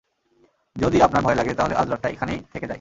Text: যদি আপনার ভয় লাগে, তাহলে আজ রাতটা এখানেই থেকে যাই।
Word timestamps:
যদি 0.75 0.97
আপনার 1.01 1.21
ভয় 1.21 1.35
লাগে, 1.35 1.53
তাহলে 1.53 1.75
আজ 1.75 1.87
রাতটা 1.89 2.09
এখানেই 2.09 2.39
থেকে 2.53 2.65
যাই। 2.65 2.69